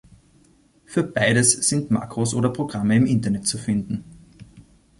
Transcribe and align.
Für 0.87 1.03
beides 1.03 1.51
sind 1.51 1.91
Makros 1.91 2.33
oder 2.33 2.49
Programme 2.49 2.95
im 2.95 3.05
Internet 3.05 3.45
zu 3.45 3.59
finden. 3.59 4.03